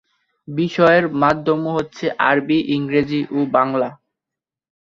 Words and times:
বিষয়ের 0.47 1.05
মাধ্যম 1.21 1.61
হচ্ছে 1.75 2.05
আরবি, 2.29 2.57
ইংরেজি 2.75 3.21
ও 3.31 3.39
বাংলা। 3.55 3.89